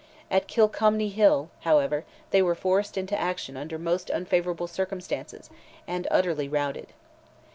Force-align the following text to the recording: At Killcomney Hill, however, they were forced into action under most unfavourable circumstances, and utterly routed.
At 0.31 0.47
Killcomney 0.47 1.11
Hill, 1.11 1.51
however, 1.59 2.05
they 2.31 2.41
were 2.41 2.55
forced 2.55 2.97
into 2.97 3.15
action 3.15 3.55
under 3.55 3.77
most 3.77 4.09
unfavourable 4.09 4.65
circumstances, 4.65 5.51
and 5.87 6.07
utterly 6.09 6.49
routed. 6.49 6.87